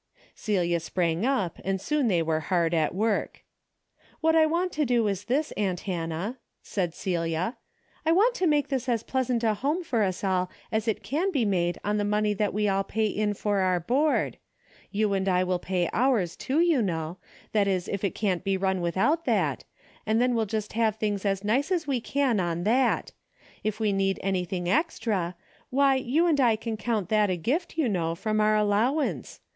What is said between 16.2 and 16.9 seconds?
too, you